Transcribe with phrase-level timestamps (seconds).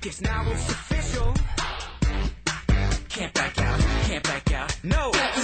[0.00, 1.34] Guess now it's official.
[3.08, 4.76] Can't back out, can't back out.
[4.82, 5.35] No.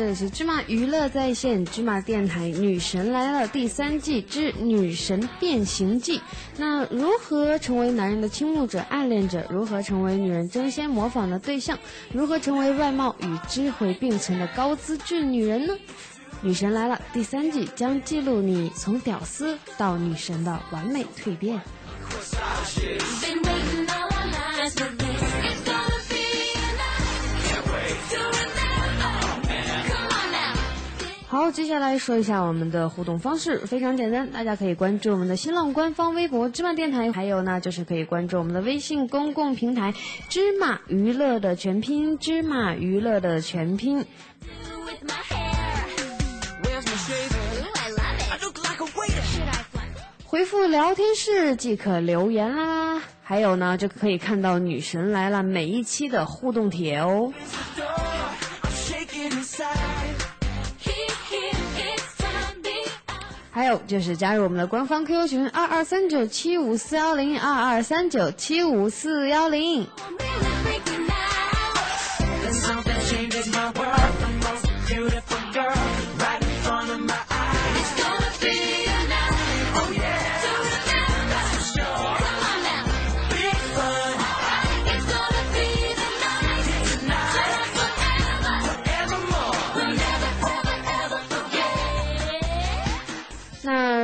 [0.00, 6.18] 这里是芝麻娱乐在线芝麻电台《女神来了》第三季之《女神变形记》。
[6.56, 9.44] 那如何成为男人的倾慕者、暗恋者？
[9.50, 11.78] 如何成为女人争先模仿的对象？
[12.14, 15.74] 如何成为外貌与智慧并存的高资质女人呢？
[16.40, 21.60] 《女神来了》第三季将记录你从屌丝到女神的完美蜕变。
[31.30, 39.94] 好，接下来说一下我们的互动方式，非常简单，大家可以关注我们的新浪官方微博“芝麻电台”，还有呢就是可以关注我们的微信公共平台
[40.28, 44.04] “芝麻娱乐”的全拼“芝麻娱乐”的全拼。
[50.24, 57.32] 回复聊天室即可留言啦，还有呢就可以看到女神来了每一期的互动帖哦。
[63.60, 69.86] 还有就是加入我们的官方 QQ 群二二三九七五四幺零二二三九七五四幺零。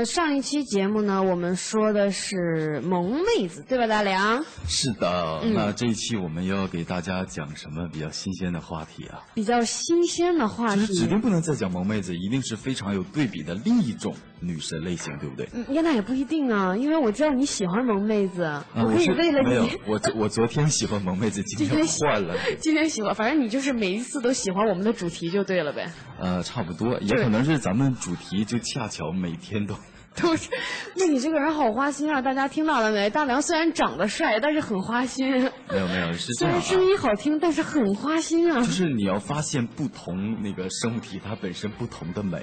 [0.06, 4.44] 上一期节目呢，我们说的是萌妹子，对吧，大梁？
[4.68, 9.24] 是的，那这一期我们要给大家讲什么比较新鲜的话题啊？
[9.34, 11.06] 比较新鲜的话就是指。
[11.06, 15.48] 定不能再讲萌妹子，一定是非常有对比的另一种女神类型，对不对？
[15.52, 25.90] 嗯，那也不一定啊，因为我知道你喜欢萌妹子，啊，我可以为了没有你， 我我昨天喜欢萌妹子，今天换了，今天喜欢，反正你就是每一次都喜欢我们的主题就对了呗。
[26.20, 29.74] 呃，差不多，也可能是咱们主题就恰巧每天都。
[30.22, 30.48] 都是，
[30.96, 32.22] 那你这个人好花心啊！
[32.22, 33.10] 大家听到了没？
[33.10, 35.28] 大梁虽然长得帅，但是很花心。
[35.70, 38.66] 没有没有，是虽然，声音好听，但是很花心啊就。
[38.66, 42.42] 是你要发现不同那个生物体它本身不同的美。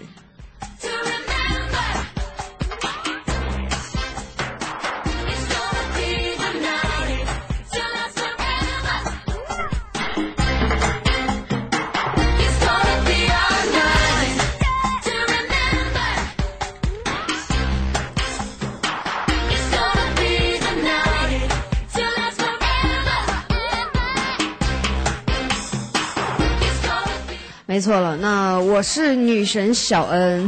[27.74, 30.48] 没错了，那我是女神小恩。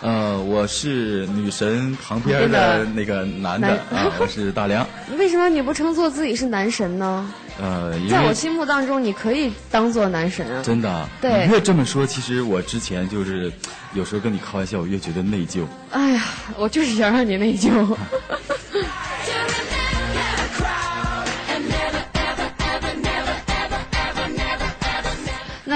[0.00, 4.86] 呃，我是女神旁边的那个男的男啊，我是大梁。
[5.18, 7.28] 为什么你不称作自己是男神呢？
[7.60, 10.62] 呃，在我心目当中，你可以当做男神啊。
[10.62, 13.52] 真的啊，对你越这么说，其实我之前就是
[13.92, 15.64] 有时候跟你开玩笑，我越觉得内疚。
[15.90, 16.22] 哎呀，
[16.56, 17.68] 我就是想让你内疚。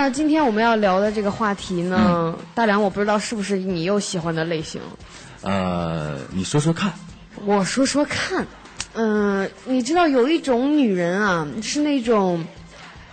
[0.03, 4.81] 那今天我们要聊的这个话题呢，大梁，我不知道是不是你又喜欢的类型。
[5.43, 6.93] 呃，你说说看，
[7.45, 8.45] 我说说看，
[8.95, 12.45] 嗯、你知道有一种女人啊，是那种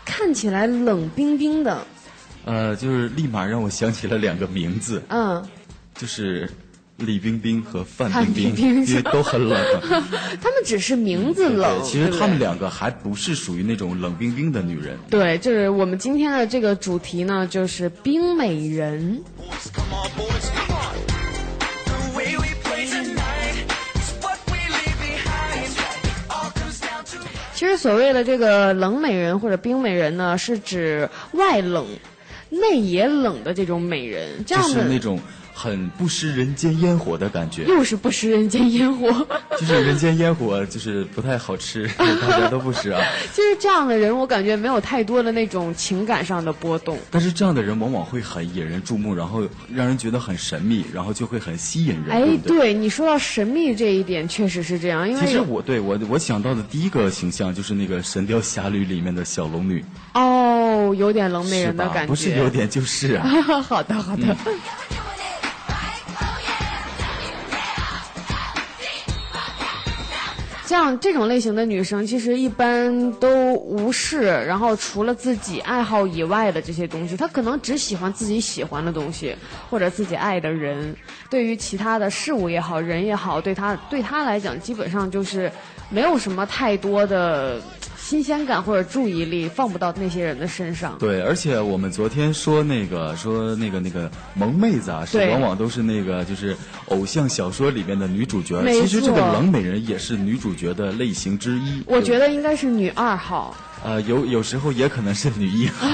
[0.03, 1.85] 看起来冷冰冰的，
[2.45, 5.47] 呃，就是立马让我想起了两个名字，嗯，
[5.93, 6.49] 就是
[6.99, 9.59] 李冰冰和范范冰冰冰因为都很冷。
[10.41, 14.97] 他们只是名字冷，对，其实对不对她们两个还不是属于那种冷冰冰的女人。
[15.09, 19.23] 对，就是我们今天的这个主题呢，就是冰美人。
[27.53, 31.85] 其实所谓的这个冷美人或者冰美人呢，是指外冷、
[32.49, 35.19] 内也冷的这种美人，这样的是那种
[35.61, 39.11] 很不食人间烟火的感觉，又是不食人间烟火。
[39.59, 43.01] 就是人间烟火就是不太好吃， 大家都不吃啊。
[43.33, 46.97] 其实这样的人，我感觉没有太多的那种情感上的波动。
[47.11, 49.43] 但是这样的人往往会很引人注目，然后
[49.75, 52.57] 让人觉得很神秘，然后就会很吸引人，哎对，对？
[52.59, 59.83] 对你说到神秘这一点，确实是这样，因为其实我对我我想到的第一个形象就是那个《神雕侠侣》里面的小龙女，
[60.13, 61.63] 哦，有点冷美？
[61.63, 62.07] 人的感觉。
[62.07, 63.27] 不是有点就是啊。
[63.61, 64.37] 好的，好的。
[70.69, 79.35] 像这种类型的女生，其实一般都无视，然后除了自己爱好以外的这些东西，她可能只喜欢自己喜欢的东西，
[79.67, 80.95] 或者自己爱的人。
[81.27, 85.51] 对于其他的事物也好，人也好，对她对她来讲，基本上就是
[85.89, 87.59] 没有什么太多的
[88.09, 90.97] 新鲜感或者注意力放不到那些人的身上。
[90.97, 96.57] 对，而且我们昨天说那个说那个那个萌妹子啊，是往往都是那个就是
[96.87, 98.59] 偶像小说里面的女主角。
[98.61, 101.83] 没其实这个错冷美人也是女主角的类型之一。
[101.85, 103.55] 我觉得得应该是女二号。
[103.81, 105.87] 呃有有时候也可能是女一号，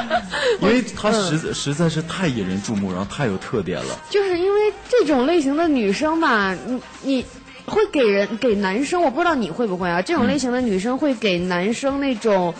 [0.62, 3.96] 因为她实实在是太引人注目，然后太有特点了。
[4.08, 7.24] 就是因为这种类型的女生吧，你你
[7.70, 10.02] 会给人给男生，我不知道你会不会啊？
[10.02, 12.52] 这种类型的女生会给男生那种，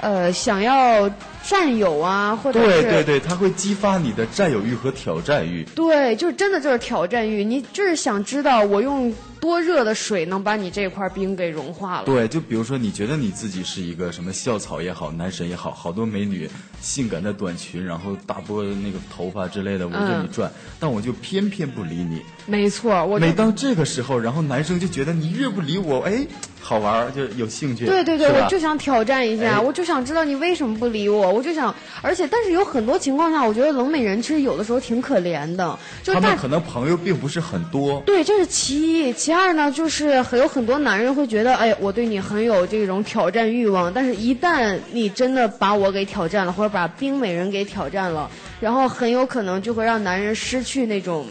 [0.00, 1.08] 呃，想要
[1.48, 5.64] 占有啊，或者是对对对，它会激发你的占有欲和挑战欲。
[5.74, 12.02] 对就是真的就是挑战欲，你就是想知道我用多热的水能把你这块冰给融化了。
[12.04, 16.50] 对，就比如说，你觉得你自己是一个什么校草也好，男神也好，好多美女，
[16.80, 20.50] 性感的短裙，然后大波那个头发之类的围着你嗯转，
[20.80, 22.22] 但我就偏偏不理你。
[22.46, 26.26] 没错，我每当这个时候，然后男生就觉得你越不理我，哎，
[26.60, 27.86] 好玩儿，就有兴趣。
[27.86, 38.00] 对对对，我就想挑战一下，哎我就想知道你为什么不理我，我就想，而且但是有很多情况下，我觉得冷美人其实有的时候挺可怜的，就们可能朋友并不是很多。
[38.06, 39.12] 对，这是其一。
[39.12, 48.30] 其二呢，就是很有很多男人会觉得，哎，我对你很有这种挑战欲望，但是一旦你真的把我给挑战了，或者把冰美人给挑战了，
[48.60, 51.26] 然后很有可能就会让男人失去那种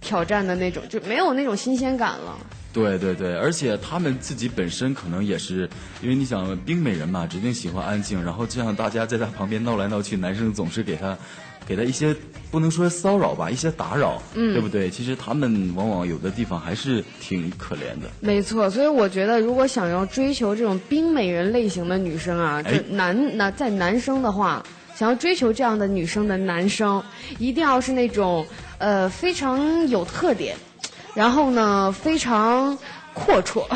[0.00, 2.38] 挑战的那种，就没有那种新鲜感了。
[2.72, 5.68] 对对对，而且他们自己本身可能也是，
[6.02, 11.16] 因为你想冰美人嘛，指定喜欢安静，然后这样大家在她旁边闹来闹去，男生总是给她，
[11.66, 12.16] 给他一些
[12.50, 14.90] 不能说骚扰吧，一些打扰，嗯，对不对？
[14.90, 18.08] 其实他们往往有的地方还是挺可怜的。
[18.20, 24.62] 没错，所以我觉得，如果想要追求这种冰美人类型的女生啊，哎就男那在男生的话，
[24.94, 27.02] 想要追求这样的女生的男生，
[27.38, 28.46] 一定要是那种
[28.78, 30.56] 呃非常有特点，
[31.14, 32.76] 然后呢非常
[33.12, 33.66] 阔绰，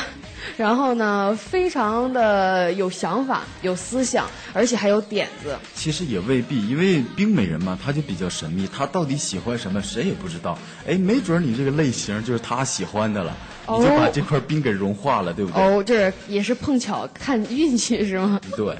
[0.57, 5.57] 然后呢非常的有想法、有思想，而且还有点子。
[5.75, 10.59] 其实也未必，因为冰美人嘛，她就比较神秘，她到底喜欢什么，谁也不知道。
[10.87, 13.37] 哎，没准儿你这个类型就是她喜欢的了，
[13.69, 15.63] 你就把哦这块冰给融化了，对不对？
[15.63, 18.41] 哦，这也是碰巧看运气是吗？
[18.57, 18.75] 对。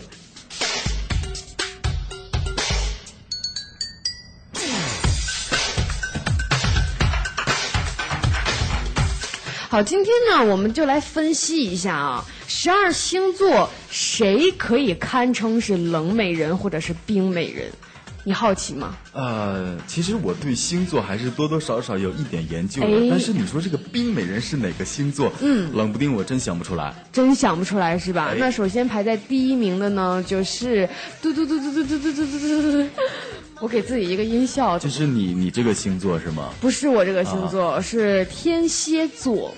[9.77, 17.71] 好，今天呢，我们就来分析一下啊，十二星座谁可以堪称是冷美人或者是冰美人？
[18.25, 18.97] 你好奇吗？
[19.13, 25.31] 呃，其实我对星座还是多多少少有一点研究的，哎但是你说这个冰美人是哪个星座？
[25.43, 26.95] 嗯，冷不丁我真想不出来。
[27.13, 28.31] 真想不出来是吧？
[28.33, 30.89] 哎那首先排在第一名的呢，就是
[31.21, 32.89] 嘟嘟嘟嘟嘟嘟嘟嘟嘟嘟嘟，
[33.61, 36.49] 我给自己一个音效，就是你你这个星座是吗？
[36.63, 39.55] 不是我这个星座，是天蝎座，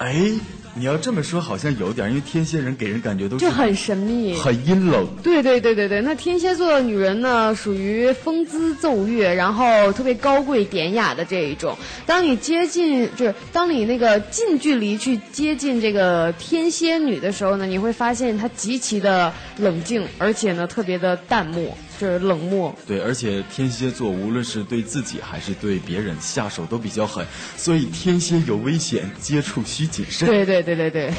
[0.00, 0.32] 哎，
[0.72, 4.34] 你要这么说好像有点，因为天蝎人给人感觉都是就很神秘。
[4.34, 5.06] 很阴冷。
[5.22, 11.76] 对对对对对，那天蝎座的女人呢，属于风姿奏乐，然后特别高贵典雅的这一种。
[12.06, 22.74] 当你接近，就是当你那个近距离去接近这个天蝎女的时候呢，你会发现她极其的冷静，而且呢特别的淡漠，就是冷漠。
[22.86, 27.26] 对，而且天蝎座无论是对自己还是对别人下手都比较狠，
[27.58, 30.26] 所以天蝎有危险，接触需谨慎。
[30.26, 31.12] 对对对对对。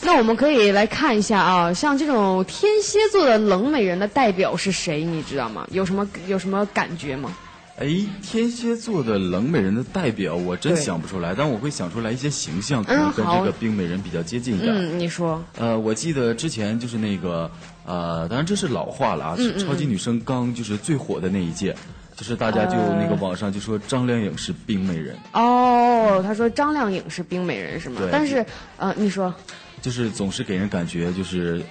[0.00, 5.04] 那我们可以来看一下啊，像这种天蝎座的冷美人的代表是谁？
[5.04, 5.66] 你知道吗？
[5.70, 7.36] 有什么有什么感觉吗？
[7.78, 7.86] 哎，
[8.22, 14.74] 天蝎座的冷美人的代表我真想不出来，但我会想出来一些形象，可嗯能跟这个冰美人比较接近一点。
[14.74, 15.40] 嗯，你说。
[15.56, 17.48] 呃，我记得之前就是那个，
[17.86, 21.72] 呃，当然这是老话了啊，嗯是超级女声刚就是最火的那一届，
[22.16, 28.08] 就是大家就呃那个网上就说张靓颖是冰美人，哦，他说张靓颖是冰美人是吗对？
[28.10, 28.44] 但是
[28.76, 29.32] 呃，你说
[29.80, 31.62] 就是总是给人感觉就是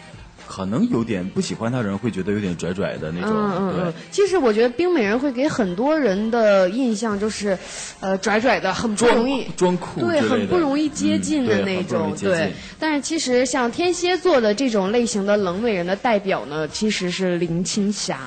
[0.48, 3.32] 可能有点不喜欢他的人会觉得有点拽拽的那种。
[3.32, 7.58] 嗯嗯嗯，其实我觉得冰美人会给很多人的印象就是，
[8.00, 9.46] 呃，拽拽的，很不容易。
[9.58, 12.54] 装酷对，很不容易接近的那种对。
[12.80, 18.18] 但是其实像天蝎座的这种类型的冷美人的代表呢，其实是林青霞。